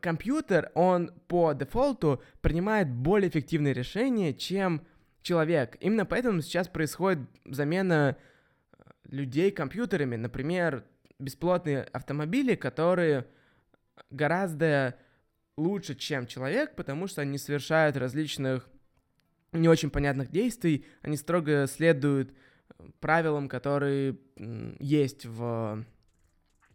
компьютер, 0.00 0.70
он 0.74 1.10
по 1.28 1.52
дефолту 1.52 2.22
принимает 2.40 2.90
более 2.90 3.30
эффективные 3.30 3.72
решения, 3.74 4.34
чем 4.34 4.86
человек. 5.22 5.76
Именно 5.80 6.04
поэтому 6.06 6.42
сейчас 6.42 6.68
происходит 6.68 7.20
замена 7.44 8.16
а, 8.72 8.90
людей 9.08 9.50
компьютерами. 9.50 10.16
Например, 10.16 10.84
бесплотные 11.18 11.82
автомобили, 11.92 12.54
которые 12.54 13.26
гораздо 14.10 14.96
лучше, 15.56 15.94
чем 15.94 16.26
человек, 16.26 16.74
потому 16.74 17.06
что 17.06 17.22
они 17.22 17.38
совершают 17.38 17.96
различных 17.96 18.68
не 19.52 19.68
очень 19.68 19.90
понятных 19.90 20.30
действий, 20.30 20.84
они 21.00 21.16
строго 21.16 21.66
следуют 21.68 22.32
э, 22.32 22.84
правилам, 23.00 23.48
которые 23.48 24.18
есть 24.80 25.26
в, 25.26 25.84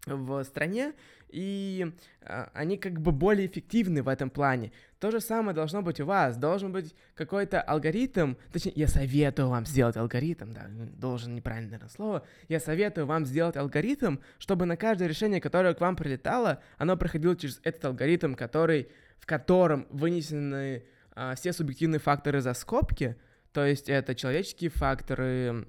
в 0.06 0.44
стране, 0.44 0.94
и 1.30 1.94
а, 2.22 2.50
они 2.54 2.78
как 2.78 3.00
бы 3.00 3.12
более 3.12 3.48
эффективны 3.48 4.02
в 4.02 4.08
этом 4.08 4.30
плане. 4.30 4.72
То 5.00 5.12
же 5.12 5.20
самое 5.20 5.56
должно 5.56 5.82
быть 5.82 6.00
у 6.00 6.06
вас. 6.06 6.38
Должен 6.38 6.72
быть 6.72 6.96
какой-то 7.16 7.62
алгоритм, 7.62 8.36
точнее, 8.52 8.74
я 8.76 8.88
советую 8.88 9.50
вам 9.50 9.66
сделать 9.66 9.98
алгоритм, 9.98 10.54
да, 10.54 10.68
должен 10.70 11.36
неправильное 11.36 11.72
наверное, 11.72 11.90
слово. 11.90 12.26
Я 12.48 12.60
советую 12.60 13.06
вам 13.08 13.26
сделать 13.26 13.58
алгоритм, 13.58 14.18
чтобы 14.40 14.66
на 14.66 14.78
каждое 14.78 15.08
решение, 15.08 15.42
которое 15.42 15.74
к 15.74 15.82
вам 15.82 15.96
прилетало, 15.96 16.62
оно 16.78 16.98
проходило 16.98 17.36
через 17.36 17.60
этот 17.64 17.86
алгоритм, 17.86 18.34
который, 18.34 18.90
в 19.20 19.26
котором 19.26 19.88
вынесены 19.90 20.84
а, 21.12 21.36
все 21.36 21.54
субъективные 21.54 22.00
факторы 22.00 22.42
за 22.42 22.54
скобки, 22.54 23.16
то 23.54 23.66
есть 23.66 23.90
это 23.90 24.16
человеческие 24.16 24.70
факторы, 24.70 25.68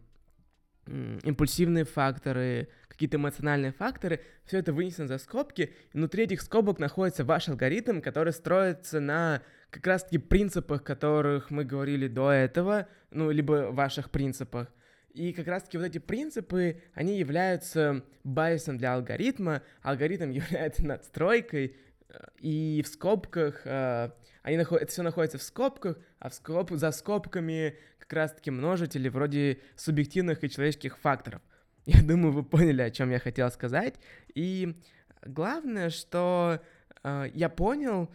импульсивные 1.22 1.84
факторы, 1.84 2.68
какие-то 2.88 3.16
эмоциональные 3.16 3.72
факторы, 3.72 4.20
все 4.44 4.58
это 4.58 4.72
вынесено 4.72 5.08
за 5.08 5.18
скобки, 5.18 5.72
и 5.92 5.96
внутри 5.96 6.24
этих 6.24 6.42
скобок 6.42 6.78
находится 6.78 7.24
ваш 7.24 7.48
алгоритм, 7.48 8.00
который 8.00 8.32
строится 8.32 9.00
на 9.00 9.42
как 9.70 9.86
раз-таки 9.86 10.18
принципах, 10.18 10.82
которых 10.82 11.50
мы 11.50 11.64
говорили 11.64 12.08
до 12.08 12.30
этого, 12.30 12.88
ну, 13.10 13.30
либо 13.30 13.70
ваших 13.70 14.10
принципах. 14.10 14.68
И 15.12 15.32
как 15.32 15.46
раз-таки 15.48 15.78
вот 15.78 15.86
эти 15.86 15.98
принципы, 15.98 16.82
они 16.94 17.18
являются 17.18 18.04
байсом 18.22 18.78
для 18.78 18.94
алгоритма, 18.94 19.62
алгоритм 19.82 20.30
является 20.30 20.84
надстройкой, 20.84 21.76
э, 22.08 22.18
и 22.40 22.82
в 22.84 22.88
скобках, 22.88 23.62
э, 23.64 24.10
они 24.42 24.56
наход... 24.56 24.80
это 24.80 24.90
все 24.90 25.02
находится 25.02 25.38
в 25.38 25.42
скобках, 25.42 25.98
а 26.18 26.28
в 26.28 26.34
скоб... 26.34 26.70
за 26.72 26.90
скобками 26.92 27.76
как 28.10 28.16
раз-таки 28.16 28.50
множители 28.50 29.08
вроде 29.08 29.60
субъективных 29.76 30.42
и 30.42 30.50
человеческих 30.50 30.98
факторов. 30.98 31.40
Я 31.86 32.02
думаю, 32.02 32.32
вы 32.32 32.42
поняли, 32.42 32.82
о 32.82 32.90
чем 32.90 33.10
я 33.10 33.20
хотел 33.20 33.48
сказать. 33.52 33.94
И 34.34 34.74
главное, 35.22 35.90
что 35.90 36.60
э, 37.04 37.30
я 37.32 37.48
понял, 37.48 38.12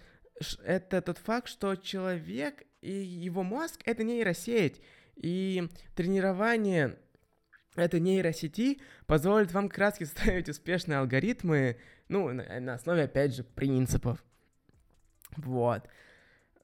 это 0.66 1.02
тот 1.02 1.18
факт, 1.18 1.48
что 1.48 1.76
человек 1.78 2.64
и 2.82 2.92
его 2.92 3.42
мозг— 3.42 3.82
это 3.86 4.04
нейросеть. 4.04 4.82
И 5.16 5.70
тренирование 5.96 6.98
этой 7.76 8.02
нейросети 8.02 8.82
позволит 9.08 9.54
вам 9.54 9.72
раз 9.74 9.98
ставить 10.04 10.50
успешные 10.50 11.00
алгоритмы, 11.00 11.78
ну, 12.10 12.34
на, 12.34 12.60
на 12.60 12.74
основе, 12.74 13.04
опять 13.04 13.34
же, 13.34 13.46
принципов. 13.46 14.22
Вот. 15.38 15.88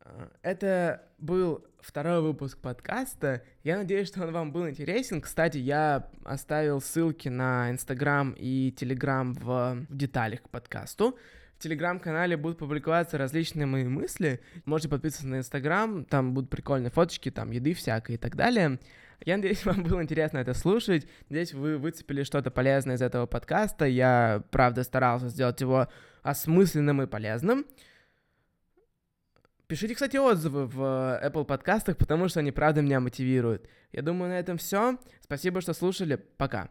Э, 0.06 0.28
это 0.42 1.04
был 1.18 1.66
второй 1.80 2.22
выпуск 2.22 2.58
подкаста. 2.60 3.44
Я 3.64 3.78
надеюсь, 3.78 4.08
что 4.08 4.24
он 4.24 4.32
вам 4.32 4.52
был 4.52 4.70
интересен. 4.70 5.22
Кстати, 5.22 5.58
я 5.58 6.10
оставил 6.24 6.82
ссылки 6.82 7.30
на 7.30 7.72
Инстаграм 7.72 8.36
и 8.38 8.72
Телеграм 8.72 9.34
в 9.34 9.86
деталях 9.90 10.44
к 10.44 10.50
подкасту. 10.50 11.18
В 11.58 11.64
Телеграм-канале 11.64 12.38
будут 12.38 12.58
публиковаться 12.58 13.18
различные 13.18 13.68
мои 13.68 13.84
мысли. 13.84 14.42
Можете 14.66 14.90
подписываться 14.90 15.28
на 15.28 15.38
Инстаграм, 15.38 16.06
там 16.06 16.34
будут 16.34 16.50
прикольные 16.50 16.90
фоточки, 16.90 17.30
там 17.30 17.52
еды 17.52 17.74
всякой 17.74 18.16
и 18.16 18.18
так 18.18 18.36
далее. 18.36 18.80
Я 19.24 19.38
надеюсь, 19.38 19.64
вам 19.66 19.84
было 19.84 20.02
интересно 20.02 20.40
это 20.40 20.56
слушать. 20.56 21.08
Надеюсь, 21.30 21.54
вы 21.54 21.78
выцепили 21.78 22.24
что-то 22.24 22.50
полезное 22.50 22.96
из 22.96 23.02
этого 23.04 23.28
подкаста. 23.28 23.86
Я, 23.86 24.44
правда, 24.50 24.84
старался 24.84 25.30
сделать 25.30 25.62
его 25.62 25.88
осмысленным 26.24 27.04
и 27.04 27.08
полезным. 27.08 27.66
Пишите, 29.72 29.94
кстати, 29.94 30.18
отзывы 30.18 30.66
в 30.66 30.82
э, 30.82 31.30
Apple 31.30 31.46
подкастах, 31.46 31.96
потому 31.96 32.28
что 32.28 32.42
они 32.42 32.52
правда 32.52 32.82
меня 32.82 33.00
мотивируют. 33.00 33.70
Я 33.94 34.02
думаю, 34.02 34.30
на 34.30 34.38
этом 34.38 34.58
все. 34.58 34.98
Спасибо, 35.22 35.62
что 35.62 35.74
слушали. 35.74 36.18
Пока. 36.36 36.68